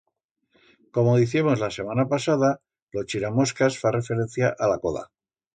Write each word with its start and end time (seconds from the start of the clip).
Como 0.95 1.15
diciemos 1.21 1.59
la 1.59 1.69
semana 1.69 2.07
pasada, 2.13 2.49
lo 2.95 3.05
chiramoscas 3.09 3.79
fa 3.83 3.95
referencia 3.99 4.53
a 4.67 4.73
la 4.75 4.83
coda. 4.87 5.09